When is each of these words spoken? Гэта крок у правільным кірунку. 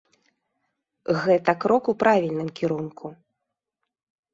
Гэта 1.25 1.51
крок 1.67 1.83
у 1.95 1.97
правільным 2.03 2.49
кірунку. 2.61 3.17